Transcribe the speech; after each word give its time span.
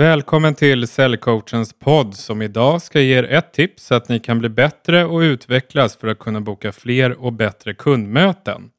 Välkommen 0.00 0.54
till 0.54 0.88
Säljcoachens 0.88 1.72
podd 1.72 2.14
som 2.14 2.42
idag 2.42 2.82
ska 2.82 3.00
ge 3.00 3.18
er 3.18 3.22
ett 3.24 3.52
tips 3.52 3.86
så 3.86 3.94
att 3.94 4.08
ni 4.08 4.20
kan 4.20 4.38
bli 4.38 4.48
bättre 4.48 5.04
och 5.04 5.18
utvecklas 5.18 5.96
för 5.96 6.08
att 6.08 6.18
kunna 6.18 6.40
boka 6.40 6.72
fler 6.72 7.24
och 7.24 7.32
bättre 7.32 7.74
kundmöten. 7.74 8.70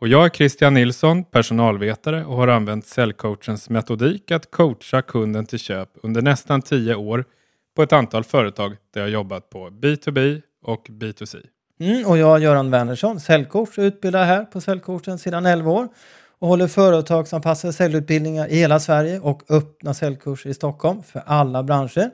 Och 0.00 0.08
jag 0.08 0.24
är 0.24 0.28
Christian 0.28 0.74
Nilsson, 0.74 1.24
personalvetare 1.24 2.24
och 2.24 2.36
har 2.36 2.48
använt 2.48 2.86
Säljcoachens 2.86 3.70
metodik 3.70 4.30
att 4.30 4.50
coacha 4.50 5.02
kunden 5.02 5.46
till 5.46 5.58
köp 5.58 5.88
under 6.02 6.22
nästan 6.22 6.62
tio 6.62 6.94
år 6.94 7.24
på 7.76 7.82
ett 7.82 7.92
antal 7.92 8.24
företag 8.24 8.76
där 8.94 9.00
jag 9.00 9.10
jobbat 9.10 9.50
på 9.50 9.68
B2B 9.68 10.42
och 10.62 10.86
B2C. 10.88 11.36
Mm, 11.80 12.06
och 12.06 12.18
jag 12.18 12.36
är 12.36 12.40
Göran 12.40 12.70
Wernersson, 12.70 13.20
säljcoach 13.20 13.78
och 13.78 13.82
utbildar 13.82 14.24
här 14.24 14.44
på 14.44 14.60
Säljcoachen 14.60 15.18
sedan 15.18 15.46
11 15.46 15.70
år 15.70 15.88
och 16.38 16.48
håller 16.48 16.66
företagsanpassade 16.66 17.72
säljutbildningar 17.72 18.48
i 18.48 18.56
hela 18.56 18.80
Sverige 18.80 19.20
och 19.20 19.42
öppna 19.48 19.94
säljkurser 19.94 20.50
i 20.50 20.54
Stockholm 20.54 21.02
för 21.02 21.22
alla 21.26 21.62
branscher 21.62 22.10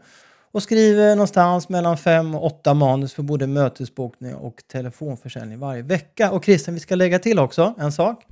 och 0.53 0.63
skriver 0.63 1.17
någonstans 1.17 1.69
mellan 1.69 1.97
fem 1.97 2.35
och 2.35 2.47
åtta 2.47 2.75
manus 2.75 3.15
för 3.15 3.23
både 3.23 3.47
mötesbokning 3.47 4.35
och 4.35 4.63
telefonförsäljning 4.67 5.59
varje 5.59 5.83
vecka. 5.83 6.31
Och 6.31 6.45
Christian, 6.45 6.75
vi 6.75 6.81
ska 6.81 6.95
lägga 6.95 7.19
till 7.19 7.39
också 7.39 7.75
en 7.79 7.93
sak. 7.93 8.25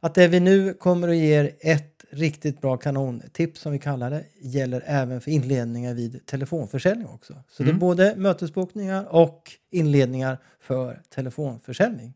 Att 0.00 0.14
det 0.14 0.28
vi 0.28 0.40
nu 0.40 0.74
kommer 0.74 1.08
att 1.08 1.16
ge 1.16 1.40
er 1.40 1.50
ett 1.60 2.04
riktigt 2.10 2.60
bra 2.60 2.76
kanontips 2.76 3.60
som 3.60 3.72
vi 3.72 3.78
kallar 3.78 4.10
det 4.10 4.24
gäller 4.40 4.82
även 4.86 5.20
för 5.20 5.30
inledningar 5.30 5.94
vid 5.94 6.26
telefonförsäljning 6.26 7.06
också. 7.06 7.34
Så 7.50 7.62
mm. 7.62 7.74
det 7.74 7.78
är 7.78 7.80
både 7.80 8.14
mötesbokningar 8.16 9.14
och 9.14 9.42
inledningar 9.70 10.38
för 10.60 11.00
telefonförsäljning. 11.14 12.14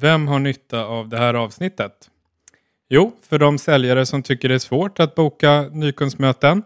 Vem 0.00 0.28
har 0.28 0.38
nytta 0.38 0.84
av 0.84 1.08
det 1.08 1.18
här 1.18 1.34
avsnittet? 1.34 2.10
Jo, 2.88 3.12
för 3.22 3.38
de 3.38 3.58
säljare 3.58 4.06
som 4.06 4.22
tycker 4.22 4.48
det 4.48 4.54
är 4.54 4.58
svårt 4.58 5.00
att 5.00 5.14
boka 5.14 5.62
nykundsmöten. 5.62 6.62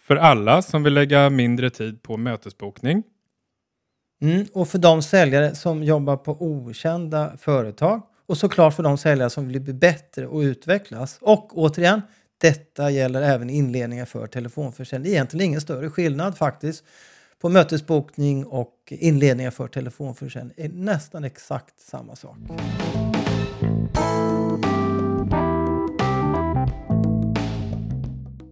För 0.00 0.16
alla 0.16 0.62
som 0.62 0.82
vill 0.82 0.94
lägga 0.94 1.30
mindre 1.30 1.70
tid 1.70 2.02
på 2.02 2.16
mötesbokning. 2.16 3.02
Mm, 4.22 4.46
och 4.52 4.68
för 4.68 4.78
de 4.78 5.02
säljare 5.02 5.54
som 5.54 5.82
jobbar 5.82 6.16
på 6.16 6.36
okända 6.40 7.36
företag. 7.36 8.02
Och 8.26 8.38
såklart 8.38 8.74
för 8.74 8.82
de 8.82 8.98
säljare 8.98 9.30
som 9.30 9.48
vill 9.48 9.60
bli 9.60 9.72
bättre 9.72 10.26
och 10.26 10.40
utvecklas. 10.40 11.18
Och 11.20 11.58
återigen, 11.58 12.02
detta 12.40 12.90
gäller 12.90 13.22
även 13.22 13.50
inledningar 13.50 14.04
för 14.04 14.26
telefonförsäljning. 14.26 15.04
Det 15.04 15.10
är 15.10 15.14
egentligen 15.14 15.46
ingen 15.46 15.60
större 15.60 15.90
skillnad 15.90 16.38
faktiskt 16.38 16.84
på 17.42 17.48
mötesbokning 17.48 18.46
och 18.46 18.74
inledningar 18.88 19.50
för 19.50 19.68
telefonförsäljning 19.68 20.54
är 20.56 20.68
nästan 20.68 21.24
exakt 21.24 21.80
samma 21.80 22.16
sak. 22.16 22.36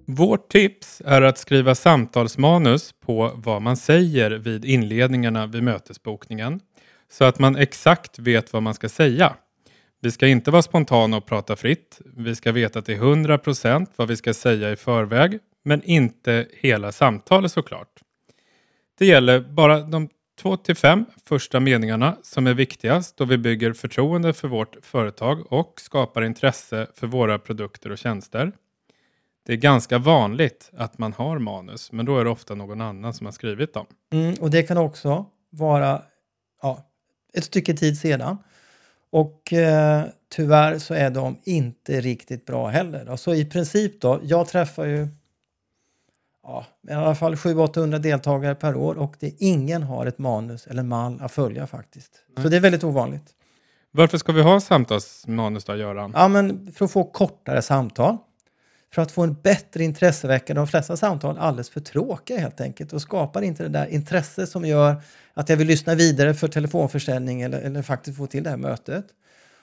Vårt 0.06 0.48
tips 0.48 1.02
är 1.04 1.22
att 1.22 1.38
skriva 1.38 1.74
samtalsmanus 1.74 2.94
på 3.06 3.32
vad 3.34 3.62
man 3.62 3.76
säger 3.76 4.30
vid 4.30 4.64
inledningarna 4.64 5.46
vid 5.46 5.62
mötesbokningen 5.62 6.60
så 7.10 7.24
att 7.24 7.38
man 7.38 7.56
exakt 7.56 8.18
vet 8.18 8.52
vad 8.52 8.62
man 8.62 8.74
ska 8.74 8.88
säga. 8.88 9.36
Vi 10.00 10.10
ska 10.10 10.26
inte 10.26 10.50
vara 10.50 10.62
spontana 10.62 11.16
och 11.16 11.26
prata 11.26 11.56
fritt. 11.56 12.00
Vi 12.16 12.36
ska 12.36 12.52
veta 12.52 12.82
till 12.82 12.96
100% 12.96 13.86
vad 13.96 14.08
vi 14.08 14.16
ska 14.16 14.34
säga 14.34 14.70
i 14.70 14.76
förväg, 14.76 15.38
men 15.64 15.82
inte 15.82 16.46
hela 16.52 16.92
samtalet 16.92 17.52
såklart. 17.52 18.00
Det 19.00 19.06
gäller 19.06 19.40
bara 19.40 19.80
de 19.80 20.08
två 20.40 20.56
till 20.56 20.74
fem 20.76 21.04
första 21.24 21.60
meningarna 21.60 22.16
som 22.22 22.46
är 22.46 22.54
viktigast 22.54 23.16
då 23.16 23.24
vi 23.24 23.38
bygger 23.38 23.72
förtroende 23.72 24.32
för 24.32 24.48
vårt 24.48 24.76
företag 24.82 25.52
och 25.52 25.80
skapar 25.80 26.22
intresse 26.22 26.86
för 26.94 27.06
våra 27.06 27.38
produkter 27.38 27.92
och 27.92 27.98
tjänster. 27.98 28.52
Det 29.46 29.52
är 29.52 29.56
ganska 29.56 29.98
vanligt 29.98 30.70
att 30.76 30.98
man 30.98 31.12
har 31.12 31.38
manus, 31.38 31.92
men 31.92 32.06
då 32.06 32.18
är 32.18 32.24
det 32.24 32.30
ofta 32.30 32.54
någon 32.54 32.80
annan 32.80 33.14
som 33.14 33.26
har 33.26 33.32
skrivit 33.32 33.74
dem. 33.74 33.86
Mm, 34.12 34.34
och 34.40 34.50
det 34.50 34.62
kan 34.62 34.78
också 34.78 35.26
vara 35.50 36.02
ja, 36.62 36.86
ett 37.34 37.44
stycke 37.44 37.74
tid 37.74 37.98
sedan. 37.98 38.38
Och 39.10 39.52
eh, 39.52 40.04
tyvärr 40.28 40.78
så 40.78 40.94
är 40.94 41.10
de 41.10 41.38
inte 41.44 42.00
riktigt 42.00 42.46
bra 42.46 42.68
heller. 42.68 43.06
Så 43.06 43.16
Så 43.16 43.34
i 43.34 43.44
princip 43.44 44.00
då, 44.00 44.20
jag 44.22 44.48
träffar 44.48 44.84
ju 44.84 45.08
ja, 46.42 46.66
i 46.88 46.92
alla 46.92 47.14
fall 47.14 47.34
700-800 47.34 47.98
deltagare 47.98 48.54
per 48.54 48.76
år 48.76 48.98
och 48.98 49.14
det 49.20 49.34
ingen 49.38 49.82
har 49.82 50.06
ett 50.06 50.18
manus 50.18 50.66
eller 50.66 50.82
mall 50.82 51.18
att 51.20 51.32
följa 51.32 51.66
faktiskt. 51.66 52.10
Nej. 52.36 52.42
Så 52.42 52.48
det 52.48 52.56
är 52.56 52.60
väldigt 52.60 52.84
ovanligt. 52.84 53.34
Varför 53.90 54.18
ska 54.18 54.32
vi 54.32 54.42
ha 54.42 54.60
samtalsmanus 54.60 55.64
då, 55.64 55.76
Göran? 55.76 56.12
Ja, 56.16 56.28
men 56.28 56.72
för 56.72 56.84
att 56.84 56.90
få 56.90 57.04
kortare 57.04 57.62
samtal. 57.62 58.16
För 58.94 59.02
att 59.02 59.12
få 59.12 59.22
en 59.22 59.34
bättre 59.34 59.84
intressevecka. 59.84 60.54
De 60.54 60.66
flesta 60.66 60.96
samtal 60.96 61.36
är 61.36 61.40
alldeles 61.40 61.70
för 61.70 61.80
tråkiga 61.80 62.38
helt 62.38 62.60
enkelt 62.60 62.92
och 62.92 63.02
skapar 63.02 63.42
inte 63.42 63.62
det 63.62 63.68
där 63.68 63.86
intresse 63.86 64.46
som 64.46 64.64
gör 64.64 65.02
att 65.34 65.48
jag 65.48 65.56
vill 65.56 65.66
lyssna 65.66 65.94
vidare 65.94 66.34
för 66.34 66.48
telefonförsäljning 66.48 67.42
eller, 67.42 67.60
eller 67.60 67.82
faktiskt 67.82 68.18
få 68.18 68.26
till 68.26 68.42
det 68.42 68.50
här 68.50 68.56
mötet. 68.56 69.06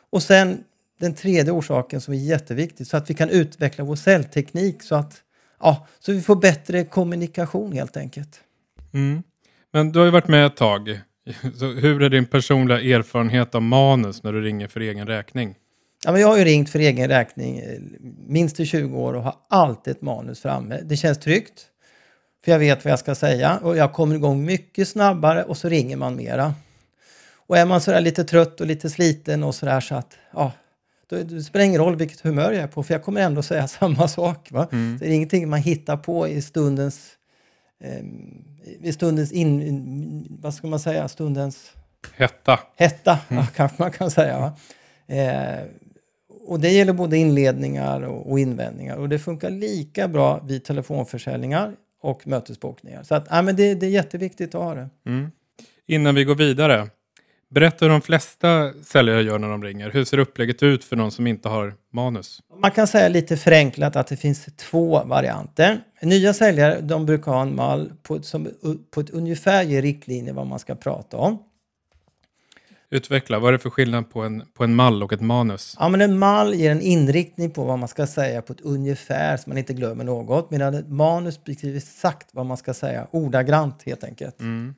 Och 0.09 0.23
sen 0.23 0.63
den 0.99 1.13
tredje 1.13 1.51
orsaken 1.51 2.01
som 2.01 2.13
är 2.13 2.17
jätteviktig 2.17 2.88
så 2.88 2.97
att 2.97 3.09
vi 3.09 3.13
kan 3.13 3.29
utveckla 3.29 3.83
vår 3.83 3.95
säljteknik 3.95 4.83
så 4.83 4.95
att 4.95 5.21
ja, 5.59 5.88
så 6.00 6.12
vi 6.12 6.22
får 6.22 6.35
bättre 6.35 6.84
kommunikation 6.84 7.72
helt 7.72 7.97
enkelt. 7.97 8.41
Mm. 8.94 9.23
Men 9.73 9.91
du 9.91 10.00
har 10.00 10.06
ju 10.06 10.12
varit 10.12 10.28
med 10.28 10.45
ett 10.45 10.56
tag. 10.56 11.00
Så 11.59 11.66
hur 11.66 12.01
är 12.01 12.09
din 12.09 12.25
personliga 12.25 12.97
erfarenhet 12.97 13.56
av 13.56 13.62
manus 13.62 14.23
när 14.23 14.34
du 14.34 14.41
ringer 14.41 14.68
för 14.68 14.79
egen 14.79 15.07
räkning? 15.07 15.56
Ja, 16.06 16.12
men 16.12 16.22
jag 16.22 16.28
har 16.28 16.38
ju 16.38 16.44
ringt 16.44 16.69
för 16.69 16.79
egen 16.79 17.07
räkning 17.07 17.59
eh, 17.59 17.79
minst 18.28 18.59
i 18.59 18.66
20 18.66 18.97
år 18.97 19.13
och 19.13 19.23
har 19.23 19.35
alltid 19.50 19.91
ett 19.91 20.01
manus 20.01 20.41
framme. 20.41 20.79
Det 20.84 20.97
känns 20.97 21.19
tryggt. 21.19 21.66
För 22.45 22.51
jag 22.51 22.59
vet 22.59 22.85
vad 22.85 22.91
jag 22.91 23.00
ska 23.00 23.16
säga 23.16 23.59
och 23.63 23.78
jag 23.78 23.94
kommer 23.94 24.16
igång 24.16 24.45
mycket 24.45 24.88
snabbare 24.88 25.44
och 25.44 25.57
så 25.57 25.69
ringer 25.69 25.97
man 25.97 26.16
mera. 26.16 26.53
Och 27.47 27.57
är 27.57 27.66
man 27.66 27.81
sådär 27.81 28.01
lite 28.01 28.24
trött 28.24 28.62
och 28.62 28.68
lite 28.68 28.89
sliten 28.89 29.44
och 29.44 29.56
sådär 29.56 29.79
så 29.79 29.95
att 29.95 30.18
ja, 30.34 30.51
det 31.09 31.44
spelar 31.44 31.66
ingen 31.66 31.81
roll 31.81 31.95
vilket 31.95 32.22
humör 32.22 32.51
jag 32.51 32.63
är 32.63 32.68
på 32.68 32.84
för 32.84 32.94
jag 32.94 33.03
kommer 33.03 33.22
ändå 33.22 33.41
säga 33.41 33.68
samma 33.68 34.07
sak. 34.07 34.51
Va? 34.51 34.68
Mm. 34.72 34.97
Det 35.00 35.06
är 35.06 35.12
ingenting 35.12 35.50
man 35.50 35.59
hittar 35.59 35.97
på 35.97 36.28
i 36.28 36.41
stundens, 36.41 37.12
eh, 37.84 38.06
i 38.81 38.94
stundens 38.94 39.31
in, 39.31 40.38
vad 40.41 40.53
ska 40.53 40.68
man 40.68 40.79
säga, 40.79 41.07
stundens 41.07 41.72
hetta. 42.16 42.59
Hetta, 42.75 43.19
mm. 43.29 43.44
ja, 43.44 43.47
kanske 43.56 43.84
man 43.84 43.91
kan 43.91 44.12
säga. 44.12 44.53
Eh, 45.07 45.66
och 46.47 46.59
det 46.59 46.69
gäller 46.69 46.94
både 46.94 47.18
inledningar 47.18 48.01
och, 48.01 48.31
och 48.31 48.39
invändningar 48.39 48.95
och 48.95 49.09
det 49.09 49.19
funkar 49.19 49.50
lika 49.50 50.07
bra 50.07 50.39
vid 50.44 50.63
telefonförsäljningar 50.63 51.75
och 52.01 52.28
mötesbokningar. 52.28 53.03
Så 53.03 53.16
att, 53.16 53.28
ja, 53.29 53.41
men 53.41 53.56
det, 53.56 53.74
det 53.74 53.85
är 53.85 53.89
jätteviktigt 53.89 54.56
att 54.56 54.62
ha 54.62 54.75
det. 54.75 54.89
Mm. 55.06 55.31
Innan 55.88 56.16
vi 56.16 56.24
går 56.24 56.35
vidare, 56.35 56.88
Berätta 57.50 57.85
hur 57.85 57.90
de 57.90 58.02
flesta 58.02 58.74
säljare 58.84 59.22
gör 59.22 59.40
när 59.40 59.50
de 59.50 59.63
ringer. 59.63 59.90
Hur 59.90 60.06
ser 60.06 60.18
upplägget 60.18 60.63
ut 60.63 60.84
för 60.84 60.96
någon 60.96 61.12
som 61.12 61.28
inte 61.28 61.50
har 61.50 61.74
manus? 61.94 62.40
Man 62.62 62.72
kan 62.72 62.88
säga 62.88 63.09
lite 63.09 63.38
förenklat 63.38 63.96
att 63.96 64.08
det 64.08 64.18
finns 64.18 64.46
två 64.46 65.03
varianter. 65.03 65.80
Nya 66.02 66.34
säljare 66.34 66.81
de 66.81 67.06
brukar 67.06 67.31
ha 67.31 67.41
en 67.41 67.56
mall 67.56 67.91
på, 68.03 68.22
som 68.22 68.47
på 68.91 69.02
ett 69.02 69.09
ungefär 69.09 69.63
ger 69.63 69.81
riktlinjer 69.81 70.34
vad 70.34 70.47
man 70.47 70.59
ska 70.59 70.75
prata 70.75 71.18
om. 71.18 71.44
Utveckla, 72.90 73.40
vad 73.40 73.47
är 73.47 73.52
det 73.52 73.59
för 73.59 73.69
skillnad 73.69 74.09
på 74.09 74.22
en, 74.22 74.44
på 74.53 74.63
en 74.63 74.75
mall 74.75 75.03
och 75.03 75.13
ett 75.13 75.22
manus? 75.22 75.75
Ja, 75.80 75.90
men 75.90 76.02
en 76.02 76.19
mall 76.19 76.53
ger 76.53 76.72
en 76.72 76.81
inriktning 76.81 77.52
på 77.52 77.63
vad 77.63 77.80
man 77.80 77.88
ska 77.88 78.07
säga 78.07 78.41
på 78.41 78.53
ett 78.53 78.62
ungefär 78.62 79.38
så 79.38 79.50
man 79.50 79.57
inte 79.57 79.74
glömmer 79.74 80.03
något. 80.03 80.52
Medan 80.52 80.74
ett 80.74 80.90
manus 80.90 81.44
beskriver 81.44 81.78
exakt 81.78 82.30
vad 82.31 82.46
man 82.46 82.57
ska 82.57 82.74
säga, 82.74 83.07
ordagrant 83.12 83.84
helt 83.86 84.03
enkelt. 84.03 84.40
Mm. 84.40 84.75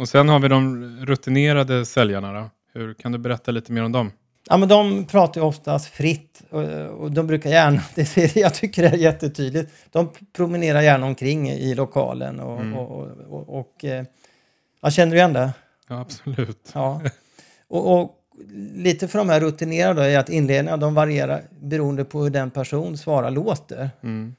Och 0.00 0.08
sen 0.08 0.28
har 0.28 0.40
vi 0.40 0.48
de 0.48 0.84
rutinerade 1.00 1.86
säljarna. 1.86 2.32
Då. 2.32 2.50
Hur 2.72 2.94
Kan 2.94 3.12
du 3.12 3.18
berätta 3.18 3.50
lite 3.50 3.72
mer 3.72 3.84
om 3.84 3.92
dem? 3.92 4.12
Ja, 4.48 4.56
men 4.56 4.68
de 4.68 5.04
pratar 5.04 5.40
ju 5.40 5.46
oftast 5.46 5.86
fritt 5.86 6.42
och, 6.98 7.10
de 7.12 7.26
brukar 7.26 7.50
gärna, 7.50 7.82
det, 7.94 8.36
jag 8.36 8.54
tycker 8.54 8.82
det 8.82 8.88
är 8.88 8.96
jättetydligt, 8.96 9.72
de 9.90 10.10
promenerar 10.32 10.80
gärna 10.80 11.06
omkring 11.06 11.50
i 11.50 11.74
lokalen 11.74 12.40
och, 12.40 12.60
mm. 12.60 12.78
och, 12.78 13.08
och, 13.28 13.58
och 13.60 13.84
eh, 13.84 14.04
ja, 14.80 14.90
känner 14.90 15.12
du 15.12 15.18
igen 15.18 15.32
det? 15.32 15.52
Ja, 15.88 16.00
absolut. 16.00 16.70
Ja. 16.72 17.02
Och, 17.68 18.00
och 18.00 18.16
lite 18.74 19.08
för 19.08 19.18
de 19.18 19.28
här 19.28 19.40
rutinerade 19.40 20.06
är 20.06 20.18
att 20.18 20.28
inledningarna 20.28 20.76
de 20.76 20.94
varierar 20.94 21.42
beroende 21.50 22.04
på 22.04 22.22
hur 22.22 22.30
den 22.30 22.50
person 22.50 22.98
svarar 22.98 23.30
låter. 23.30 23.90
Mm. 24.02 24.34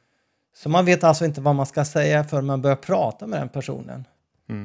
Så 0.55 0.69
man 0.69 0.85
vet 0.85 1.03
alltså 1.03 1.25
inte 1.25 1.41
vad 1.41 1.55
man 1.55 1.65
ska 1.65 1.85
säga 1.85 2.23
förrän 2.23 2.45
man 2.45 2.61
börjar 2.61 2.75
prata 2.75 3.27
med 3.27 3.39
den 3.39 3.49
personen. 3.49 4.05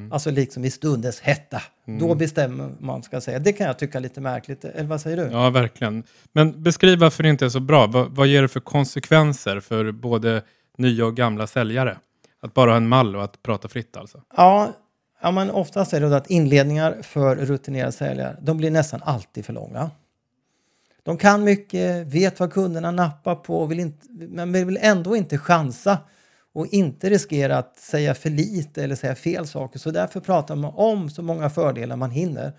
Mm. 0.07 0.13
Alltså 0.13 0.31
liksom 0.31 0.65
i 0.65 0.71
stundens 0.71 1.21
hetta. 1.21 1.63
Mm. 1.87 2.01
Då 2.01 2.15
bestämmer 2.15 2.71
man 2.81 3.03
ska 3.03 3.21
säga. 3.21 3.39
Det 3.39 3.53
kan 3.53 3.67
jag 3.67 3.79
tycka 3.79 3.99
är 3.99 4.03
lite 4.03 4.21
märkligt. 4.21 4.65
Eller 4.65 4.89
vad 4.89 5.01
säger 5.01 5.17
du? 5.17 5.23
Ja, 5.23 5.51
verkligen. 5.51 6.03
Men 6.33 6.63
beskriv 6.63 6.99
varför 6.99 7.23
det 7.23 7.29
inte 7.29 7.45
är 7.45 7.49
så 7.49 7.61
bra. 7.61 7.87
Vad, 7.87 8.11
vad 8.11 8.27
ger 8.27 8.43
det 8.43 8.49
för 8.49 8.61
konsekvenser 8.61 9.61
för 9.61 9.93
både 9.93 10.43
nya 10.79 11.07
och 11.07 11.17
gamla 11.17 11.47
säljare? 11.47 11.99
Att 12.41 12.55
bara 12.55 12.71
ha 12.71 12.77
en 12.77 12.89
mall 12.89 13.17
och 13.17 13.25
att 13.25 13.43
prata 13.43 13.69
fritt 13.69 13.97
alltså? 13.97 14.23
Ja, 14.37 14.73
Ja, 15.23 15.31
men 15.31 15.51
oftast 15.51 15.93
är 15.93 16.01
det 16.01 16.17
att 16.17 16.31
inledningar 16.31 17.03
för 17.03 17.37
rutinerade 17.37 17.93
säljare, 17.93 18.37
de 18.41 18.57
blir 18.57 18.71
nästan 18.71 19.03
alltid 19.03 19.45
för 19.45 19.53
långa. 19.53 19.91
De 21.03 21.19
kan 21.19 21.45
mycket, 21.45 22.07
vet 22.07 22.41
vad 22.41 22.53
kunderna 22.53 22.91
nappar 22.91 23.35
på, 23.35 23.67
vill 23.67 23.81
inte, 23.81 24.07
men 24.11 24.53
vill 24.53 24.79
ändå 24.81 25.17
inte 25.17 25.39
chansa 25.39 25.99
och 26.57 26.67
inte 26.67 27.11
riskera 27.11 27.59
att 27.59 27.79
säga 27.79 28.15
för 28.15 28.31
lite 28.31 28.85
eller 28.85 28.95
säga 28.95 29.15
fel 29.15 29.47
saker. 29.47 29.79
Så 29.79 29.91
därför 29.91 30.21
pratar 30.21 30.57
man 30.57 30.73
om 30.75 31.11
så 31.11 31.23
många 31.23 31.51
fördelar 31.51 31.97
man 31.97 32.11
hinner. 32.11 32.53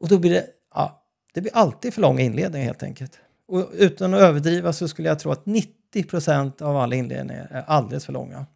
Och 0.00 0.08
då 0.08 0.18
blir 0.18 0.30
det, 0.30 0.46
ja, 0.74 1.02
det 1.34 1.40
blir 1.40 1.56
alltid 1.56 1.94
för 1.94 2.00
långa 2.00 2.20
inledningar 2.20 2.66
helt 2.66 2.82
enkelt. 2.82 3.18
Och 3.48 3.70
utan 3.72 4.14
att 4.14 4.20
överdriva 4.20 4.72
så 4.72 4.88
skulle 4.88 5.08
jag 5.08 5.18
tro 5.18 5.32
att 5.32 5.46
90 5.46 6.04
procent 6.04 6.62
av 6.62 6.76
alla 6.76 6.94
inledningar 6.94 7.48
är 7.50 7.64
alldeles 7.66 8.06
för 8.06 8.12
långa. 8.12 8.46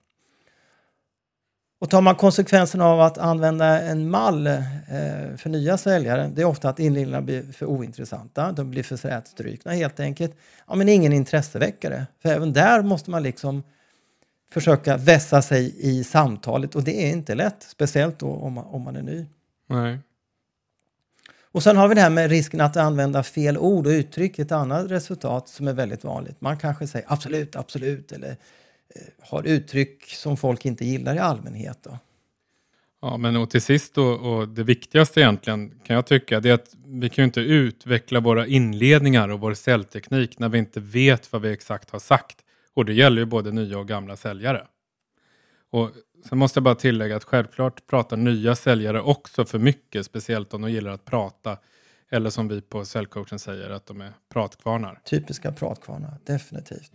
Och 1.81 1.91
tar 1.91 2.01
man 2.01 2.15
konsekvenserna 2.15 2.87
av 2.87 3.01
att 3.01 3.19
använda 3.19 3.81
en 3.81 4.11
mall 4.11 4.47
eh, 4.47 4.57
för 5.37 5.49
nya 5.49 5.79
säljare, 5.79 6.31
det 6.35 6.43
är 6.43 6.47
ofta 6.47 6.69
att 6.69 6.79
inledningarna 6.79 7.23
blir 7.23 7.53
för 7.53 7.67
ointressanta, 7.67 8.53
de 8.53 8.71
blir 8.71 8.83
för 8.83 8.97
slätstrukna 8.97 9.73
helt 9.73 10.01
enkelt. 10.01 10.35
Ja, 10.69 10.75
men 10.75 10.89
ingen 10.89 11.13
intresseväckare, 11.13 12.07
för 12.23 12.29
även 12.29 12.53
där 12.53 12.83
måste 12.83 13.11
man 13.11 13.23
liksom 13.23 13.63
försöka 14.53 14.97
vässa 14.97 15.43
sig 15.43 15.75
i 15.79 16.05
samtalet 16.05 16.75
och 16.75 16.85
det 16.85 17.07
är 17.07 17.11
inte 17.11 17.35
lätt, 17.35 17.63
speciellt 17.63 18.19
då 18.19 18.29
om 18.29 18.53
man, 18.53 18.65
om 18.65 18.83
man 18.83 18.97
är 18.97 19.03
ny. 19.03 19.27
Nej. 19.67 19.99
Och 21.53 21.63
sen 21.63 21.77
har 21.77 21.89
vi 21.89 21.95
det 21.95 22.01
här 22.01 22.11
med 22.11 22.31
risken 22.31 22.61
att 22.61 22.77
använda 22.77 23.23
fel 23.23 23.59
ord 23.59 23.87
och 23.87 23.91
uttryck, 23.91 24.39
ett 24.39 24.53
annat 24.53 24.91
resultat 24.91 25.49
som 25.49 25.69
är 25.69 25.73
väldigt 25.73 26.05
vanligt. 26.05 26.41
Man 26.41 26.59
kanske 26.59 26.87
säger 26.87 27.07
absolut, 27.13 27.57
absolut 27.57 28.13
eller 28.13 28.31
eh, 28.31 29.03
har 29.21 29.43
uttryck 29.43 30.05
som 30.05 30.37
folk 30.37 30.65
inte 30.65 30.85
gillar 30.85 31.15
i 31.15 31.19
allmänhet. 31.19 31.79
Då. 31.83 31.99
Ja, 33.03 33.17
men 33.17 33.37
och 33.37 33.51
till 33.51 33.63
sist 33.63 33.95
då, 33.95 34.07
och 34.07 34.49
det 34.49 34.63
viktigaste 34.63 35.21
egentligen 35.21 35.81
kan 35.85 35.97
jag 35.97 36.07
tycka, 36.07 36.41
det 36.41 36.51
är 36.51 36.55
att 36.55 36.75
vi 36.87 37.09
kan 37.09 37.23
ju 37.23 37.27
inte 37.27 37.41
utveckla 37.41 38.21
våra 38.21 38.47
inledningar 38.47 39.29
och 39.29 39.41
vår 39.41 39.55
säljteknik 39.55 40.39
när 40.39 40.49
vi 40.49 40.59
inte 40.59 40.81
vet 40.81 41.33
vad 41.33 41.43
vi 41.43 41.53
exakt 41.53 41.91
har 41.91 41.99
sagt. 41.99 42.37
Och 42.75 42.85
det 42.85 42.93
gäller 42.93 43.19
ju 43.19 43.27
både 43.27 43.53
nya 43.53 43.79
och 43.79 43.89
gamla 43.89 44.17
säljare. 44.17 44.67
Och 45.71 45.91
sen 46.29 46.39
måste 46.39 46.59
jag 46.59 46.65
bara 46.65 46.75
tillägga 46.75 47.17
att 47.17 47.25
självklart 47.25 47.87
pratar 47.87 48.17
nya 48.17 48.55
säljare 48.55 49.01
också 49.01 49.45
för 49.45 49.59
mycket, 49.59 50.07
speciellt 50.07 50.55
om 50.55 50.63
de 50.63 50.71
gillar 50.71 50.91
att 50.91 51.05
prata. 51.05 51.57
Eller 52.11 52.31
som 52.31 52.49
vi 52.49 52.61
på 52.61 52.85
säljcoachen 52.85 53.39
säger, 53.39 53.71
att 53.71 53.87
de 53.87 54.01
är 54.01 54.13
pratkvarnar. 54.33 55.01
Typiska 55.05 55.53
pratkvarnar, 55.53 56.19
definitivt. 56.27 56.93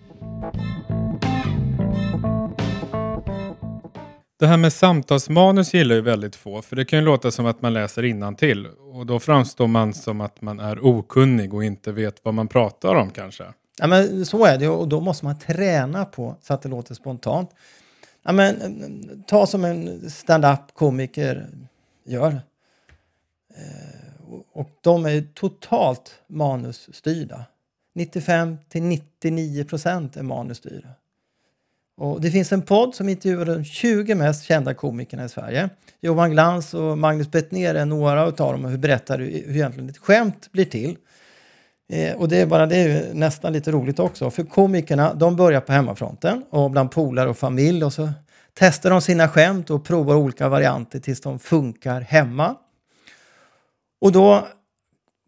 Det 4.40 4.48
här 4.48 4.58
med 4.58 4.74
samtalsmanus 4.74 5.74
gillar 5.74 5.96
ju 5.96 6.02
väldigt 6.02 6.36
få, 6.36 6.62
för 6.62 6.76
det 6.76 6.86
kan 6.86 7.00
ju 7.00 7.06
låta 7.06 7.32
som 7.32 7.46
att 7.46 7.62
man 7.62 7.74
läser 7.74 8.36
till 8.36 8.68
och 8.68 9.06
då 9.06 9.20
framstår 9.20 9.68
man 9.68 9.94
som 9.94 10.22
att 10.22 10.42
man 10.42 10.60
är 10.60 10.86
okunnig 10.86 11.54
och 11.54 11.64
inte 11.64 11.92
vet 11.92 12.20
vad 12.24 12.34
man 12.34 12.48
pratar 12.48 12.96
om 12.96 13.12
kanske. 13.12 13.44
Ja, 13.80 13.88
men 13.88 14.26
så 14.26 14.46
är 14.46 14.58
det 14.58 14.68
och 14.68 14.88
då 14.88 15.02
måste 15.02 15.26
man 15.26 15.40
träna 15.40 16.06
på 16.06 16.36
så 16.42 16.54
att 16.54 16.62
det 16.62 16.70
låter 16.70 16.96
spontant. 16.96 17.50
Ja, 18.24 18.32
men, 18.32 19.24
ta 19.28 19.48
som 19.48 19.66
en 19.66 20.10
stand-up 20.10 20.74
komiker 20.74 21.48
gör. 22.04 22.42
Eh, 23.56 24.32
och 24.54 24.70
de 24.82 25.06
är 25.06 25.28
totalt 25.34 26.16
manusstyrda. 26.28 27.46
95 27.96 28.58
till 28.70 28.84
99 28.84 29.64
procent 29.64 30.18
är 30.18 30.24
manusstyrda. 30.24 30.90
Och 31.98 32.22
det 32.22 32.32
finns 32.32 32.52
en 32.52 32.62
podd 32.62 32.96
som 32.96 33.10
intervjuar 33.10 33.46
de 33.46 33.64
20 33.64 34.16
mest 34.16 34.44
kända 34.44 34.74
komikerna 34.74 35.26
i 35.26 35.30
Sverige. 35.30 35.70
Johan 36.02 36.32
Glans 36.32 36.74
och 36.74 36.98
Magnus 36.98 37.32
Bettner 37.32 37.76
är 37.76 37.86
några 37.86 38.24
av 38.24 38.36
dem 38.36 38.66
och 38.66 38.80
berättar 38.80 39.20
hur 39.20 39.56
egentligen 39.56 39.90
ett 39.90 39.98
skämt 39.98 40.52
blir 40.52 40.66
till. 40.66 40.98
Eh, 41.90 42.16
och 42.16 42.28
det 42.28 42.38
är 42.38 42.46
bara 42.46 42.66
det 42.66 42.78
är 42.78 43.14
nästan 43.14 43.54
lite 43.54 43.72
roligt 43.72 44.00
också. 44.00 44.32
För 44.32 44.44
komikerna, 44.44 45.14
de 45.14 45.36
börjar 45.36 45.62
på 45.62 45.72
hemmafronten 45.72 46.44
och 46.50 46.72
bland 46.72 46.92
polare 46.92 47.30
och 47.30 47.38
familj 47.38 47.84
och 47.84 47.94
så 47.94 48.10
testar 48.54 48.90
de 48.90 49.02
sina 49.02 49.30
skämt 49.30 49.70
och 49.70 49.86
provar 49.86 50.16
olika 50.16 50.50
varianter 50.50 51.00
tills 51.00 51.22
de 51.22 51.40
funkar 51.40 52.02
hemma. 52.02 52.56
Och 54.02 54.12
då 54.12 54.48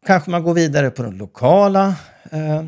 kanske 0.06 0.32
man 0.32 0.44
går 0.44 0.54
vidare 0.54 0.90
på 0.90 1.04
den 1.04 1.18
lokala 1.18 1.96
eh, 2.32 2.64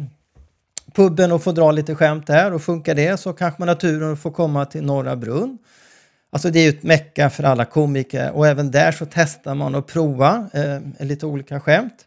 puben 0.93 1.31
och 1.31 1.43
får 1.43 1.53
dra 1.53 1.71
lite 1.71 1.95
skämt 1.95 2.27
där 2.27 2.53
och 2.53 2.61
funkar 2.61 2.95
det 2.95 3.17
så 3.17 3.33
kanske 3.33 3.61
man 3.61 3.67
har 3.67 3.75
turen 3.75 4.13
att 4.13 4.19
få 4.19 4.31
komma 4.31 4.65
till 4.65 4.83
Norra 4.83 5.15
Brunn. 5.15 5.57
Alltså 6.31 6.49
det 6.49 6.59
är 6.59 6.63
ju 6.63 6.69
ett 6.69 6.83
mecka 6.83 7.29
för 7.29 7.43
alla 7.43 7.65
komiker 7.65 8.31
och 8.31 8.47
även 8.47 8.71
där 8.71 8.91
så 8.91 9.05
testar 9.11 9.55
man 9.55 9.75
och 9.75 9.87
provar 9.87 10.49
eh, 10.53 11.05
lite 11.05 11.25
olika 11.25 11.59
skämt. 11.59 12.05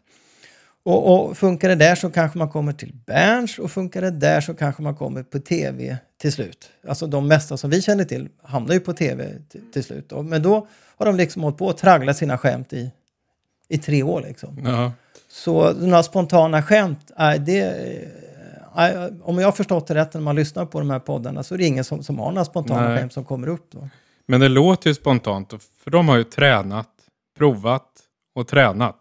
Och, 0.85 1.13
och, 1.13 1.37
funkar 1.37 1.69
det 1.69 1.75
där 1.75 1.95
så 1.95 2.09
kanske 2.09 2.37
man 2.37 2.49
kommer 2.49 2.73
till 2.73 2.93
Berns 3.05 3.59
och 3.59 3.71
funkar 3.71 4.01
det 4.01 4.11
där 4.11 4.41
så 4.41 4.53
kanske 4.53 4.81
man 4.81 4.95
kommer 4.95 5.23
på 5.23 5.39
tv 5.39 5.97
till 6.21 6.31
slut. 6.31 6.69
Alltså 6.87 7.07
de 7.07 7.27
mesta 7.27 7.57
som 7.57 7.69
vi 7.69 7.81
känner 7.81 8.03
till 8.03 8.29
hamnar 8.43 8.73
ju 8.73 8.79
på 8.79 8.93
tv 8.93 9.33
till 9.73 9.83
slut. 9.83 10.09
Då. 10.09 10.23
Men 10.23 10.41
då 10.41 10.67
har 10.97 11.05
de 11.05 11.15
liksom 11.15 11.43
hållit 11.43 11.57
på 11.57 11.69
att 11.69 11.77
traggla 11.77 12.13
sina 12.13 12.37
skämt 12.37 12.73
i, 12.73 12.91
i 13.69 13.77
tre 13.77 14.03
år. 14.03 14.21
Liksom. 14.21 14.59
Ja. 14.65 14.91
Så 15.29 15.73
några 15.73 16.03
spontana 16.03 16.63
skämt, 16.63 17.11
är 17.15 17.37
det, 17.37 17.59
är, 18.75 19.13
om 19.23 19.39
jag 19.39 19.47
har 19.47 19.51
förstått 19.51 19.87
det 19.87 19.95
rätt 19.95 20.13
när 20.13 20.21
man 20.21 20.35
lyssnar 20.35 20.65
på 20.65 20.79
de 20.79 20.89
här 20.89 20.99
poddarna 20.99 21.43
så 21.43 21.53
är 21.53 21.57
det 21.57 21.65
ingen 21.65 21.83
som, 21.83 22.03
som 22.03 22.19
har 22.19 22.31
några 22.31 22.45
spontana 22.45 22.89
Nej. 22.89 22.97
skämt 22.97 23.13
som 23.13 23.25
kommer 23.25 23.47
upp. 23.47 23.71
Då. 23.71 23.89
Men 24.25 24.39
det 24.39 24.49
låter 24.49 24.89
ju 24.89 24.93
spontant, 24.93 25.53
för 25.83 25.91
de 25.91 26.07
har 26.07 26.17
ju 26.17 26.23
tränat, 26.23 26.89
provat 27.37 27.89
och 28.35 28.47
tränat. 28.47 28.99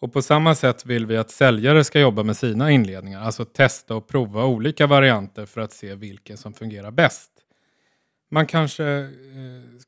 Och 0.00 0.12
på 0.12 0.22
samma 0.22 0.54
sätt 0.54 0.86
vill 0.86 1.06
vi 1.06 1.16
att 1.16 1.30
säljare 1.30 1.84
ska 1.84 2.00
jobba 2.00 2.22
med 2.22 2.36
sina 2.36 2.70
inledningar, 2.70 3.20
alltså 3.20 3.44
testa 3.44 3.94
och 3.94 4.08
prova 4.08 4.44
olika 4.44 4.86
varianter 4.86 5.46
för 5.46 5.60
att 5.60 5.72
se 5.72 5.94
vilken 5.94 6.36
som 6.36 6.52
fungerar 6.52 6.90
bäst. 6.90 7.30
Man 8.30 8.46
kanske 8.46 8.84
eh, 8.86 9.10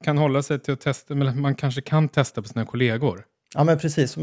kan 0.05 0.19
hålla 0.19 0.43
sig 0.43 0.58
till 0.58 0.75
att 0.75 0.81
testa, 0.81 1.14
men 1.14 1.40
man 1.40 1.55
kanske 1.55 1.81
kan 1.81 2.08
testa 2.08 2.43
på 2.43 2.49
sina 2.49 2.66
kollegor. 2.66 3.25
Ja, 3.55 3.64
men 3.64 3.78
precis. 3.78 4.16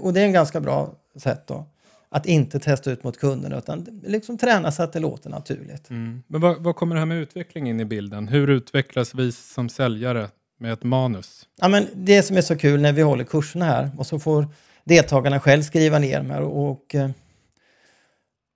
Och 0.00 0.12
det 0.12 0.20
är 0.20 0.24
en 0.24 0.32
ganska 0.32 0.60
bra 0.60 0.94
sätt 1.16 1.46
då. 1.46 1.66
Att 2.08 2.26
inte 2.26 2.58
testa 2.58 2.90
ut 2.90 3.04
mot 3.04 3.18
kunderna 3.18 3.58
utan 3.58 4.00
liksom 4.06 4.38
träna 4.38 4.72
så 4.72 4.82
att 4.82 4.92
det 4.92 5.00
låter 5.00 5.30
naturligt. 5.30 5.90
Mm. 5.90 6.22
Men 6.26 6.40
vad, 6.40 6.62
vad, 6.62 6.76
kommer 6.76 6.94
det 6.94 6.98
här 6.98 7.06
med 7.06 7.18
utveckling 7.18 7.68
in 7.68 7.80
i 7.80 7.84
bilden? 7.84 8.28
Hur 8.28 8.50
utvecklas 8.50 9.14
vi 9.14 9.32
som 9.32 9.68
säljare 9.68 10.28
med 10.58 10.72
ett 10.72 10.82
manus? 10.82 11.48
Ja, 11.60 11.68
men 11.68 11.86
det 11.94 12.22
som 12.22 12.36
är 12.36 12.40
så 12.40 12.56
kul 12.56 12.80
när 12.80 12.92
vi 12.92 13.02
håller 13.02 13.24
kurserna 13.24 13.64
här 13.64 13.90
och 13.98 14.06
så 14.06 14.18
får 14.18 14.46
deltagarna 14.84 15.40
själv 15.40 15.62
skriva 15.62 15.98
ner 15.98 16.18
de 16.18 16.30
här. 16.30 16.42
Och, 16.42 16.94
eh, 16.94 17.10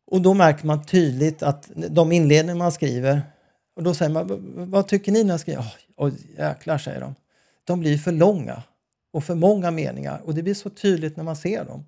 och 0.06 0.20
då 0.20 0.34
märker 0.34 0.66
man 0.66 0.84
tydligt 0.84 1.42
att 1.42 1.70
de 1.74 2.12
inledningar 2.12 2.58
man 2.58 2.72
skriver, 2.72 3.22
och 3.76 3.82
då 3.82 3.94
säger 3.94 4.12
man, 4.12 4.26
vad 4.70 4.88
tycker 4.88 5.12
ni 5.12 5.24
när 5.24 5.30
jag 5.30 5.40
skriver? 5.40 5.64
Åh, 5.96 6.08
oh, 6.08 6.12
jäklar, 6.38 6.78
säger 6.78 7.00
de. 7.00 7.14
De 7.64 7.80
blir 7.80 7.98
för 7.98 8.12
långa 8.12 8.62
och 9.12 9.24
för 9.24 9.34
många 9.34 9.70
meningar 9.70 10.20
och 10.24 10.34
det 10.34 10.42
blir 10.42 10.54
så 10.54 10.70
tydligt 10.70 11.16
när 11.16 11.24
man 11.24 11.36
ser 11.36 11.64
dem. 11.64 11.84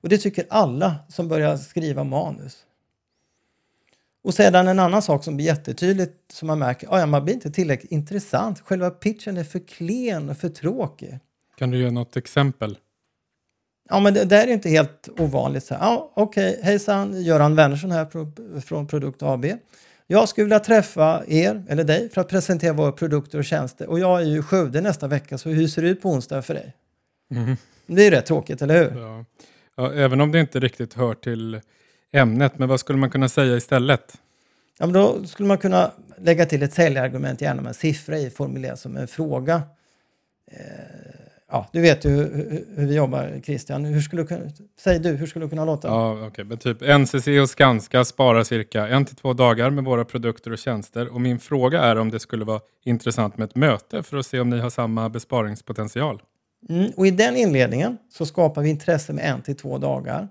Och 0.00 0.08
det 0.08 0.18
tycker 0.18 0.46
alla 0.50 0.96
som 1.08 1.28
börjar 1.28 1.56
skriva 1.56 2.04
manus. 2.04 2.64
Och 4.24 4.34
sedan 4.34 4.68
en 4.68 4.78
annan 4.78 5.02
sak 5.02 5.24
som 5.24 5.36
blir 5.36 5.46
jättetydligt 5.46 6.32
som 6.32 6.46
man 6.46 6.58
märker, 6.58 6.88
ah, 6.90 6.98
ja, 6.98 7.06
man 7.06 7.24
blir 7.24 7.34
inte 7.34 7.50
tillräckligt 7.50 7.92
intressant. 7.92 8.60
Själva 8.60 8.90
pitchen 8.90 9.36
är 9.36 9.44
för 9.44 9.58
klen 9.58 10.30
och 10.30 10.36
för 10.36 10.48
tråkig. 10.48 11.18
Kan 11.56 11.70
du 11.70 11.78
ge 11.78 11.90
något 11.90 12.16
exempel? 12.16 12.78
Ja, 13.88 14.00
men 14.00 14.14
det 14.14 14.24
där 14.24 14.46
är 14.46 14.52
inte 14.52 14.68
helt 14.68 15.08
ovanligt. 15.18 15.64
Så, 15.64 15.74
ja, 15.74 16.12
Okej, 16.14 16.50
okay. 16.50 16.62
hejsan, 16.62 17.22
Göran 17.22 17.56
Wennersson 17.56 17.90
här 17.90 18.60
från 18.60 18.86
Produkt 18.86 19.22
AB. 19.22 19.46
Jag 20.06 20.28
skulle 20.28 20.44
vilja 20.44 20.58
träffa 20.58 21.22
er, 21.26 21.64
eller 21.68 21.84
dig, 21.84 22.08
för 22.08 22.20
att 22.20 22.28
presentera 22.28 22.72
våra 22.72 22.92
produkter 22.92 23.38
och 23.38 23.44
tjänster. 23.44 23.88
Och 23.88 23.98
jag 23.98 24.20
är 24.20 24.24
ju 24.24 24.38
i 24.38 24.42
Skövde 24.42 24.80
nästa 24.80 25.08
vecka, 25.08 25.38
så 25.38 25.48
hur 25.48 25.68
ser 25.68 25.82
det 25.82 25.88
ut 25.88 26.02
på 26.02 26.10
onsdag 26.10 26.42
för 26.42 26.54
dig? 26.54 26.72
Mm. 27.34 27.56
Det 27.86 28.02
är 28.02 28.04
ju 28.04 28.10
rätt 28.10 28.26
tråkigt, 28.26 28.62
eller 28.62 28.78
hur? 28.78 29.00
Ja. 29.00 29.24
ja. 29.76 29.92
även 29.92 30.20
om 30.20 30.32
det 30.32 30.40
inte 30.40 30.60
riktigt 30.60 30.94
hör 30.94 31.14
till 31.14 31.60
ämnet, 32.12 32.58
men 32.58 32.68
vad 32.68 32.80
skulle 32.80 32.98
man 32.98 33.10
kunna 33.10 33.28
säga 33.28 33.56
istället? 33.56 34.18
Ja, 34.78 34.86
men 34.86 34.92
då 34.92 35.24
skulle 35.24 35.48
man 35.48 35.58
kunna 35.58 35.92
lägga 36.18 36.46
till 36.46 36.62
ett 36.62 36.74
säljargument, 36.74 37.40
gärna 37.40 37.62
med 37.62 37.68
en 37.68 37.74
siffra 37.74 38.18
i, 38.18 38.30
formulerat 38.30 38.80
som 38.80 38.96
en 38.96 39.08
fråga. 39.08 39.62
Eh, 40.50 41.22
ja, 41.52 41.68
du 41.72 41.80
vet 41.80 42.04
ju 42.04 42.10
hur, 42.10 42.64
hur, 42.76 42.86
vi 42.86 42.94
jobbar 42.94 43.40
Christian. 43.44 43.84
Hur 43.84 44.00
skulle 44.00 44.22
du 44.22 44.50
säg 44.78 44.98
du, 44.98 45.10
hur 45.10 45.26
skulle 45.26 45.44
det 45.44 45.50
kunna 45.50 45.64
låta? 45.64 45.88
Ja, 45.88 46.26
okay. 46.26 46.44
Men 46.44 46.58
typ 46.58 46.80
NCC 46.80 47.28
och 47.42 47.50
Skanska 47.50 48.04
sparar 48.04 48.44
cirka 48.44 48.88
en 48.88 49.04
till 49.04 49.16
två 49.16 49.32
dagar 49.32 49.70
med 49.70 49.84
våra 49.84 50.04
produkter 50.04 50.52
och 50.52 50.58
tjänster. 50.58 51.14
Och 51.14 51.20
min 51.20 51.38
fråga 51.38 51.80
är 51.80 51.98
om 51.98 52.10
det 52.10 52.20
skulle 52.20 52.44
vara 52.44 52.60
intressant 52.84 53.38
med 53.38 53.48
ett 53.48 53.56
möte 53.56 54.02
för 54.02 54.16
att 54.16 54.26
se 54.26 54.40
om 54.40 54.50
ni 54.50 54.60
har 54.60 54.70
samma 54.70 55.08
besparingspotential. 55.08 56.22
Mm, 56.68 56.90
och 56.96 57.06
i 57.06 57.10
den 57.10 57.36
inledningen 57.36 57.98
så 58.12 58.26
skapar 58.26 58.62
vi 58.62 58.70
intresse 58.70 59.12
med 59.12 59.24
en 59.24 59.42
till 59.42 59.56
två 59.56 59.78
dagar. 59.78 60.28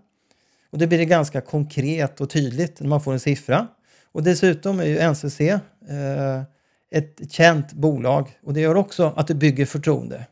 Och 0.70 0.78
det 0.78 0.88
blir 0.88 1.06
ganska 1.06 1.42
konkret 1.42 2.22
och 2.22 2.30
tydligt 2.30 2.80
när 2.80 2.88
man 2.88 3.02
får 3.02 3.14
en 3.14 3.20
siffra. 3.20 3.68
Och 4.12 4.24
dessutom 4.24 4.80
är 4.80 4.86
ju 4.86 5.12
NCC 5.12 5.42
eh, 5.42 6.42
ett 6.92 7.32
känt 7.32 7.74
bolag 7.74 8.38
och 8.44 8.54
det 8.54 8.62
gör 8.62 8.76
också 8.76 9.14
att 9.16 9.28
det 9.28 9.36
bygger 9.36 9.66
förtroende. 9.66 10.26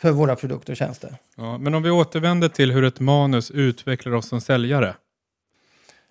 För 0.00 0.10
våra 0.10 0.36
produkter 0.36 0.72
och 0.72 0.76
tjänster. 0.76 1.16
Ja, 1.36 1.58
men 1.58 1.74
om 1.74 1.82
vi 1.82 1.90
återvänder 1.90 2.48
till 2.48 2.72
hur 2.72 2.84
ett 2.84 3.00
manus 3.00 3.50
utvecklar 3.50 4.12
oss 4.12 4.28
som 4.28 4.40
säljare. 4.40 4.96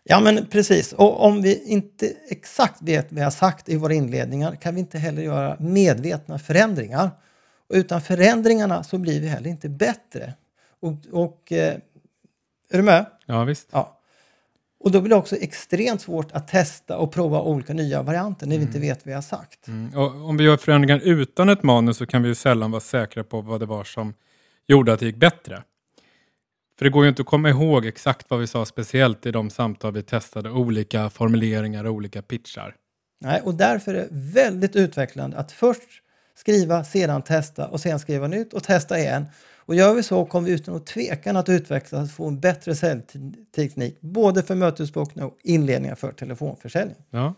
Ja, 0.03 0.19
men 0.19 0.46
precis. 0.46 0.93
Och 0.93 1.25
om 1.25 1.41
vi 1.41 1.63
inte 1.65 2.13
exakt 2.29 2.81
vet 2.81 3.05
vad 3.05 3.15
vi 3.15 3.22
har 3.22 3.31
sagt 3.31 3.69
i 3.69 3.75
våra 3.75 3.93
inledningar 3.93 4.55
kan 4.55 4.75
vi 4.75 4.79
inte 4.79 4.98
heller 4.98 5.22
göra 5.22 5.58
medvetna 5.60 6.39
förändringar. 6.39 7.12
Och 7.69 7.75
utan 7.75 8.01
förändringarna 8.01 8.84
så 8.84 8.98
blir 8.98 9.22
vi 9.22 9.27
heller 9.27 9.50
inte 9.50 9.69
bättre. 9.69 10.34
Och, 10.79 10.93
och 11.12 11.51
eh, 11.51 11.77
är 12.69 12.77
du 12.77 12.81
med? 12.81 13.05
Ja, 13.25 13.43
visst. 13.43 13.69
Ja. 13.72 13.98
Och 14.79 14.91
då 14.91 15.01
blir 15.01 15.09
det 15.09 15.15
också 15.15 15.36
extremt 15.36 16.01
svårt 16.01 16.31
att 16.31 16.48
testa 16.48 16.98
och 16.98 17.12
prova 17.12 17.41
olika 17.41 17.74
nya 17.74 18.01
varianter 18.01 18.48
när 18.48 18.57
vi 18.57 18.63
inte 18.63 18.79
vet 18.79 18.98
vad 18.98 19.07
vi 19.07 19.13
har 19.13 19.21
sagt. 19.21 19.67
Mm. 19.67 19.98
Om 19.98 20.38
vi 20.38 20.43
gör 20.43 20.57
förändringar 20.57 21.00
utan 21.03 21.50
ett 21.50 21.63
manus 21.63 21.98
så 21.98 22.05
kan 22.05 22.24
vi 22.24 22.29
ju 22.29 22.36
sällan 22.36 22.71
vara 22.71 22.81
säkra 22.81 23.24
på 23.24 23.41
vad 23.41 23.59
det 23.59 23.65
var 23.65 23.83
som 23.83 24.13
gjorde 24.67 24.93
att 24.93 25.00
det 25.00 25.05
gick 25.05 25.15
bättre. 25.15 25.63
För 26.77 26.86
det 26.86 26.89
går 26.89 27.03
ju 27.03 27.09
inte 27.09 27.21
att 27.21 27.27
komma 27.27 27.50
ihåg 27.50 27.86
exakt 27.86 28.29
vad 28.29 28.39
vi 28.39 28.48
sa, 28.48 28.65
speciellt 28.65 29.25
i 29.25 29.31
de 29.31 29.50
samtal 29.50 29.93
vi 29.93 30.03
testade, 30.03 30.50
olika 30.51 31.09
formuleringar 31.09 31.83
och 31.83 31.93
olika 31.93 32.21
pitchar. 32.21 32.75
Nej, 33.21 33.41
och 33.41 33.55
därför 33.55 33.93
är 33.93 33.98
det 33.98 34.07
väldigt 34.12 34.75
utvecklande 34.75 35.38
att 35.38 35.51
först 35.51 35.89
skriva, 36.36 36.83
sedan 36.83 37.21
testa 37.21 37.67
och 37.67 37.79
sen 37.79 38.00
skriva 38.00 38.27
nytt 38.27 38.53
och 38.53 38.63
testa 38.63 39.00
igen. 39.00 39.25
Och 39.69 39.75
gör 39.75 39.93
vi 39.93 40.03
så 40.03 40.25
kommer 40.25 40.47
vi 40.47 40.53
utan 40.55 40.75
att 40.75 40.85
tvekan 40.85 41.38
att 41.38 41.49
utvecklas 41.49 42.09
och 42.09 42.15
få 42.15 42.27
en 42.27 42.39
bättre 42.39 42.75
säljteknik 42.75 44.01
både 44.01 44.43
för 44.43 44.55
mötesbokning 44.55 45.25
och 45.25 45.38
inledningar 45.43 45.95
för 45.95 46.11
telefonförsäljning. 46.11 46.95
Ja. 47.09 47.33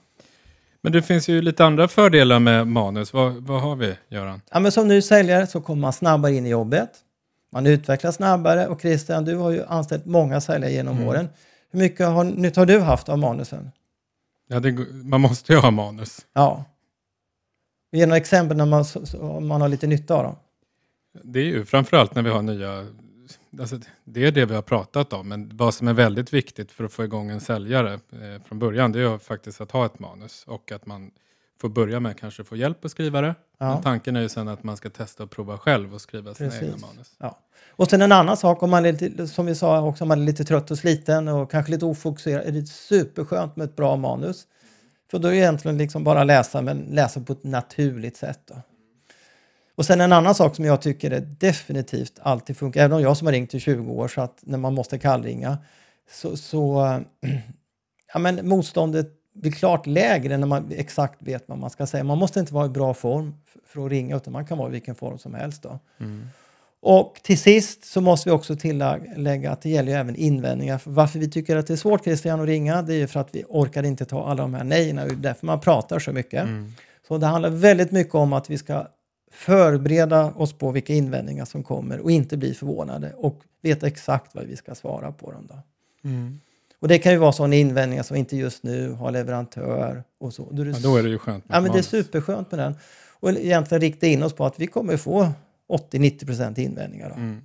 Men 0.81 0.91
det 0.91 1.01
finns 1.01 1.27
ju 1.27 1.41
lite 1.41 1.65
andra 1.65 1.87
fördelar 1.87 2.39
med 2.39 2.67
manus. 2.67 3.13
Vad, 3.13 3.33
vad 3.33 3.61
har 3.61 3.75
vi, 3.75 3.95
Göran? 4.09 4.41
Ja, 4.51 4.59
men 4.59 4.71
som 4.71 4.87
ny 4.87 5.01
säljare 5.01 5.47
så 5.47 5.61
kommer 5.61 5.81
man 5.81 5.93
snabbare 5.93 6.33
in 6.33 6.45
i 6.45 6.49
jobbet. 6.49 6.89
Man 7.51 7.67
utvecklas 7.67 8.15
snabbare 8.15 8.67
och 8.67 8.81
Christian, 8.81 9.25
du 9.25 9.35
har 9.35 9.51
ju 9.51 9.63
anställt 9.65 10.05
många 10.05 10.41
säljare 10.41 10.71
genom 10.71 10.95
Mm. 10.95 11.07
åren. 11.07 11.29
Hur 11.71 11.79
mycket 11.79 12.07
har, 12.07 12.23
nytt 12.23 12.55
har 12.55 12.65
du 12.65 12.79
haft 12.79 13.09
av 13.09 13.19
manusen? 13.19 13.71
Ja, 14.47 14.59
det, 14.59 14.71
man 15.03 15.21
måste 15.21 15.53
ju 15.53 15.59
ha 15.59 15.71
manus. 15.71 16.25
Ja. 16.33 16.65
Ge 17.91 18.05
några 18.05 18.17
exempel 18.17 18.57
när 18.57 18.65
man, 18.65 18.85
man 19.47 19.61
har 19.61 19.67
lite 19.67 19.87
nytta 19.87 20.15
av 20.15 20.23
dem. 20.23 20.35
Det 21.13 21.39
är 21.39 21.43
ju 21.43 21.65
framförallt 21.65 22.15
när 22.15 22.21
vi 22.21 22.29
har 22.29 22.41
nya... 22.41 22.87
Alltså, 23.59 23.79
det 24.03 24.25
är 24.25 24.31
det 24.31 24.45
vi 24.45 24.55
har 24.55 24.61
pratat 24.61 25.13
om, 25.13 25.27
men 25.27 25.57
vad 25.57 25.73
som 25.73 25.87
är 25.87 25.93
väldigt 25.93 26.33
viktigt 26.33 26.71
för 26.71 26.83
att 26.83 26.93
få 26.93 27.03
igång 27.03 27.29
en 27.29 27.41
säljare 27.41 27.93
eh, 27.93 28.43
från 28.45 28.59
början, 28.59 28.91
det 28.91 28.99
är 28.99 29.11
ju 29.11 29.19
faktiskt 29.19 29.61
att 29.61 29.71
ha 29.71 29.85
ett 29.85 29.99
manus 29.99 30.43
och 30.47 30.71
att 30.71 30.85
man 30.85 31.11
får 31.61 31.69
börja 31.69 31.99
med 31.99 32.19
kanske 32.19 32.43
få 32.43 32.55
hjälp 32.55 32.85
att 32.85 32.91
skriva 32.91 33.21
det. 33.21 33.35
Ja. 33.57 33.73
Men 33.73 33.83
tanken 33.83 34.15
är 34.15 34.21
ju 34.21 34.29
sen 34.29 34.47
att 34.47 34.63
man 34.63 34.77
ska 34.77 34.89
testa 34.89 35.23
och 35.23 35.31
prova 35.31 35.57
själv 35.57 35.93
och 35.93 36.01
skriva 36.01 36.33
sina 36.33 36.49
Precis. 36.49 36.63
egna 36.63 36.87
manus. 36.87 37.11
Ja. 37.17 37.39
Och 37.69 37.89
sen 37.89 38.01
en 38.01 38.11
annan 38.11 38.37
sak, 38.37 38.63
om 38.63 38.69
man 38.69 38.85
är 38.85 39.25
som 39.25 39.45
vi 39.45 39.55
sa 39.55 39.81
också, 39.81 40.03
om 40.03 40.07
man 40.07 40.21
är 40.21 40.25
lite 40.25 40.43
trött 40.43 40.71
och 40.71 40.77
sliten 40.77 41.27
och 41.27 41.51
kanske 41.51 41.71
lite 41.71 41.85
ofokuserad, 41.85 42.45
är 42.47 42.51
det 42.51 42.67
superskönt 42.67 43.55
med 43.55 43.65
ett 43.65 43.75
bra 43.75 43.95
manus. 43.95 44.47
För 45.11 45.19
då 45.19 45.27
är 45.27 45.31
det 45.31 45.37
egentligen 45.37 45.77
liksom 45.77 46.03
bara 46.03 46.23
läsa, 46.23 46.61
men 46.61 46.77
läsa 46.77 47.21
på 47.21 47.33
ett 47.33 47.43
naturligt 47.43 48.17
sätt. 48.17 48.39
Då. 48.45 48.55
Och 49.81 49.85
sen 49.85 50.01
en 50.01 50.13
annan 50.13 50.35
sak 50.35 50.55
som 50.55 50.65
jag 50.65 50.81
tycker 50.81 51.11
är 51.11 51.19
definitivt 51.39 52.19
alltid 52.21 52.57
funkar, 52.57 52.81
även 52.81 52.97
om 52.97 53.03
jag 53.03 53.17
som 53.17 53.27
har 53.27 53.31
ringt 53.31 53.53
i 53.53 53.59
20 53.59 53.91
år, 53.91 54.07
så 54.07 54.21
att 54.21 54.37
när 54.41 54.57
man 54.57 54.73
måste 54.73 54.99
kallringa, 54.99 55.57
så, 56.11 56.37
så 56.37 56.99
ja, 58.13 58.19
men 58.19 58.47
motståndet 58.47 59.07
blir 59.33 59.51
klart 59.51 59.87
lägre 59.87 60.37
när 60.37 60.47
man 60.47 60.71
exakt 60.71 61.21
vet 61.21 61.43
vad 61.47 61.57
man 61.57 61.69
ska 61.69 61.87
säga. 61.87 62.03
Man 62.03 62.17
måste 62.17 62.39
inte 62.39 62.53
vara 62.53 62.65
i 62.65 62.69
bra 62.69 62.93
form 62.93 63.35
för 63.65 63.85
att 63.85 63.91
ringa, 63.91 64.15
utan 64.15 64.33
man 64.33 64.45
kan 64.45 64.57
vara 64.57 64.69
i 64.69 64.71
vilken 64.71 64.95
form 64.95 65.17
som 65.17 65.33
helst. 65.33 65.63
Då. 65.63 65.79
Och 66.81 67.19
till 67.23 67.37
sist 67.37 67.85
så 67.85 68.01
måste 68.01 68.29
vi 68.29 68.35
också 68.35 68.55
tillägga 68.55 69.51
att 69.51 69.61
det 69.61 69.69
gäller 69.69 69.91
ju 69.91 69.97
även 69.97 70.15
invändningar. 70.15 70.77
För 70.77 70.91
varför 70.91 71.19
vi 71.19 71.29
tycker 71.29 71.55
att 71.55 71.67
det 71.67 71.73
är 71.73 71.77
svårt 71.77 72.03
Christian 72.03 72.39
att 72.39 72.47
ringa, 72.47 72.81
det 72.81 72.93
är 72.93 72.97
ju 72.97 73.07
för 73.07 73.19
att 73.19 73.29
vi 73.35 73.43
orkar 73.49 73.83
inte 73.83 74.05
ta 74.05 74.25
alla 74.25 74.41
de 74.41 74.53
här 74.53 74.63
nejerna. 74.63 75.05
Det 75.05 75.11
är 75.11 75.15
därför 75.15 75.45
man 75.45 75.59
pratar 75.59 75.99
så 75.99 76.11
mycket. 76.11 76.47
Så 77.07 77.17
det 77.17 77.27
handlar 77.27 77.49
väldigt 77.49 77.91
mycket 77.91 78.15
om 78.15 78.33
att 78.33 78.49
vi 78.49 78.57
ska 78.57 78.87
förbereda 79.31 80.25
oss 80.25 80.53
på 80.53 80.71
vilka 80.71 80.93
invändningar 80.93 81.45
som 81.45 81.63
kommer 81.63 81.99
och 81.99 82.11
inte 82.11 82.37
bli 82.37 82.53
förvånade 82.53 83.13
och 83.17 83.41
veta 83.61 83.87
exakt 83.87 84.35
vad 84.35 84.45
vi 84.45 84.55
ska 84.55 84.75
svara 84.75 85.11
på 85.11 85.31
dem. 85.31 85.47
Då. 85.49 85.55
Och 86.79 86.87
det 86.87 86.99
kan 86.99 87.11
ju 87.11 87.17
vara 87.17 87.31
sådana 87.31 87.55
invändningar 87.55 88.03
som 88.03 88.17
inte 88.17 88.37
just 88.37 88.63
nu 88.63 88.91
har 88.91 89.11
leverantör 89.11 90.03
och 90.19 90.33
så. 90.33 90.47
Då 90.51 90.61
är 90.61 90.65
det 90.65 90.71
Ja, 90.71 90.77
då 90.83 90.97
är 90.97 91.03
det 91.03 91.09
ju 91.09 91.17
skönt 91.17 91.45
Ja, 91.47 91.61
men 91.61 91.71
det 91.71 91.77
är 91.77 91.83
superskönt 91.83 92.51
med 92.51 92.59
den. 92.59 92.75
Och 93.19 93.29
egentligen 93.29 93.81
rikta 93.81 94.07
in 94.07 94.23
oss 94.23 94.33
på 94.33 94.45
att 94.45 94.59
vi 94.59 94.67
kommer 94.67 94.97
få 94.97 95.31
80-90% 95.69 96.59
invändningar. 96.59 97.09
Då. 97.09 97.15
Mm. 97.15 97.41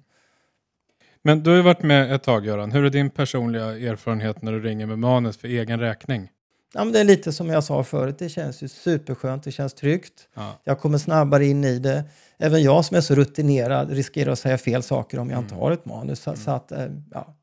Men 1.22 1.42
du 1.42 1.50
har 1.50 1.56
ju 1.56 1.62
varit 1.62 1.82
med 1.82 2.14
ett 2.14 2.22
tag 2.22 2.46
Göran. 2.46 2.72
Hur 2.72 2.84
är 2.84 2.90
din 2.90 3.10
personliga 3.10 3.64
erfarenhet 3.64 4.42
när 4.42 4.52
du 4.52 4.60
ringer 4.60 4.86
med 4.86 4.98
manus 4.98 5.36
för 5.36 5.48
egen 5.48 5.80
räkning? 5.80 6.30
Ja, 6.76 6.84
men 6.84 6.92
det 6.92 7.00
är 7.00 7.04
lite 7.04 7.32
som 7.32 7.48
jag 7.50 7.64
sa 7.64 7.84
förut, 7.84 8.18
det 8.18 8.28
känns 8.28 8.62
ju 8.62 8.68
superskönt, 8.68 9.44
det 9.44 9.52
känns 9.52 9.74
tryggt. 9.74 10.28
Ja. 10.34 10.60
Jag 10.64 10.80
kommer 10.80 10.98
snabbare 10.98 11.46
in 11.46 11.64
i 11.64 11.78
det. 11.78 12.04
Även 12.38 12.62
jag 12.62 12.84
som 12.84 12.96
är 12.96 13.00
så 13.00 13.14
rutinerad 13.14 13.90
riskerar 13.90 14.32
att 14.32 14.38
säga 14.38 14.58
fel 14.58 14.82
saker 14.82 15.18
om 15.18 15.30
jag 15.30 15.38
inte 15.38 15.54
har 15.54 15.72
ett 15.72 15.84
manus. 15.84 16.20
Så, 16.20 16.36
så 16.36 16.50
att, 16.50 16.72
eh, 16.72 16.86
ja. 17.12 17.34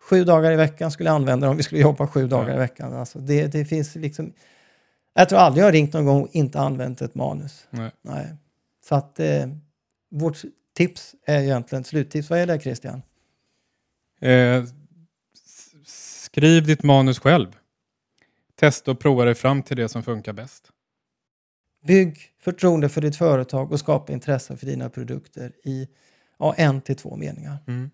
Sju 0.00 0.24
dagar 0.24 0.52
i 0.52 0.56
veckan 0.56 0.90
skulle 0.90 1.08
jag 1.08 1.14
använda 1.14 1.46
det 1.46 1.50
om 1.50 1.56
vi 1.56 1.62
skulle 1.62 1.80
jobba 1.80 2.06
sju 2.06 2.26
dagar 2.28 2.48
Ja. 2.48 2.54
i 2.54 2.58
veckan. 2.58 2.92
Alltså 2.94 3.18
det, 3.18 3.46
det 3.46 3.64
finns 3.64 3.94
liksom... 3.94 4.32
Jag 5.14 5.28
tror 5.28 5.38
aldrig 5.38 5.62
jag 5.62 5.66
har 5.66 5.72
ringt 5.72 5.92
någon 5.92 6.04
gång 6.06 6.22
och 6.22 6.28
inte 6.32 6.60
använt 6.60 7.02
ett 7.02 7.14
manus. 7.14 7.66
Nej. 7.70 7.90
Nej. 8.02 8.34
Så 8.88 8.94
att 8.94 9.20
eh, 9.20 9.46
vårt 10.10 10.42
tips 10.76 11.14
är 11.26 11.40
egentligen 11.42 11.84
sluttips. 11.84 12.30
Vad 12.30 12.38
är 12.38 12.46
det 12.46 12.60
Christian? 12.60 13.02
Eh, 14.20 14.64
skriv 15.86 16.66
ditt 16.66 16.82
manus 16.82 17.18
själv. 17.18 17.48
Testa 18.60 18.90
och 18.90 19.00
prova 19.00 19.24
dig 19.24 19.34
fram 19.34 19.62
till 19.62 19.76
det 19.76 19.88
som 19.88 20.02
funkar 20.02 20.32
bäst. 20.32 20.70
Bygg 21.86 22.18
förtroende 22.38 22.88
för 22.88 23.00
ditt 23.00 23.16
företag 23.16 23.72
och 23.72 23.78
skapa 23.78 24.12
intresse 24.12 24.56
för 24.56 24.66
dina 24.66 24.90
produkter 24.90 25.52
i 25.64 25.88
ja, 26.38 26.54
en 26.56 26.80
till 26.80 26.96
två 26.96 27.16
meningar. 27.16 27.58
Mm. 27.66 27.90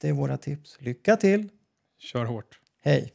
Det 0.00 0.08
är 0.08 0.12
våra 0.12 0.36
tips. 0.36 0.76
Lycka 0.80 1.16
till! 1.16 1.48
Kör 1.98 2.24
hårt. 2.24 2.60
Hej! 2.82 3.12